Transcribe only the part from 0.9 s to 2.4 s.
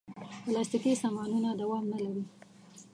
سامانونه دوام نه لري.